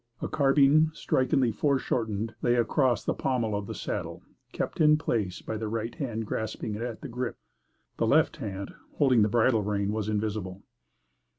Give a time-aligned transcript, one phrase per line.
[0.19, 5.57] A carbine, strikingly foreshortened, lay across the pommel of the saddle, kept in place by
[5.57, 7.37] the right hand grasping it at the "grip";
[7.97, 10.63] the left hand, holding the bridle rein, was invisible.